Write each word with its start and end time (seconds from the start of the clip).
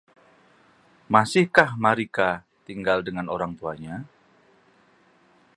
Masihkah 1.13 1.69
Marika 1.85 2.29
tinggal 2.67 2.99
dengan 3.07 3.27
orang 3.35 3.51
tuanya? 3.59 3.95